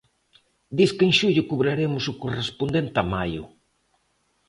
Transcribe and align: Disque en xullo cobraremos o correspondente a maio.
Disque 0.77 1.03
en 1.07 1.13
xullo 1.19 1.47
cobraremos 1.51 2.03
o 2.11 2.17
correspondente 2.21 2.97
a 3.03 3.05
maio. 3.15 3.43